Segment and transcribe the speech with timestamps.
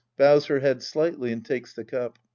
[0.17, 2.17] {Bmvs her head slightly and takes the cup.)